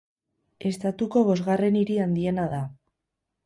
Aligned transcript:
Estatuko 0.69 1.23
bosgarren 1.29 1.79
hiri 1.83 2.01
handiena 2.07 2.51
da. 2.59 2.67